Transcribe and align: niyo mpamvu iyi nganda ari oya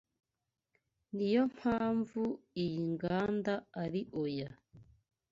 niyo 1.15 1.43
mpamvu 1.55 2.21
iyi 2.63 2.81
nganda 2.93 3.53
ari 3.83 4.01
oya 4.23 4.49